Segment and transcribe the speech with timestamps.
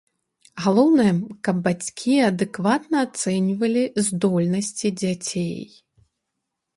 [0.63, 1.09] Галоўнае,
[1.47, 5.55] каб бацькі адэкватна ацэньвалі здольнасці дзяцей.